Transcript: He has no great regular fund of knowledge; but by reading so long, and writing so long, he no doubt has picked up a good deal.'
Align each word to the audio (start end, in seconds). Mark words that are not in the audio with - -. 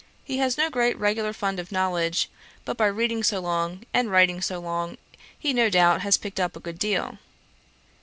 He 0.23 0.39
has 0.39 0.57
no 0.57 0.71
great 0.71 0.97
regular 0.97 1.31
fund 1.31 1.59
of 1.59 1.71
knowledge; 1.71 2.27
but 2.65 2.75
by 2.75 2.87
reading 2.87 3.21
so 3.21 3.39
long, 3.39 3.83
and 3.93 4.09
writing 4.09 4.41
so 4.41 4.57
long, 4.57 4.97
he 5.37 5.53
no 5.53 5.69
doubt 5.69 6.01
has 6.01 6.17
picked 6.17 6.39
up 6.39 6.55
a 6.55 6.59
good 6.59 6.79
deal.' 6.79 7.19